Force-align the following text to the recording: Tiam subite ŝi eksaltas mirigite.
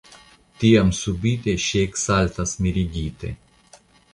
Tiam 0.61 0.87
subite 0.99 1.53
ŝi 1.65 1.83
eksaltas 1.89 2.57
mirigite. 2.67 3.35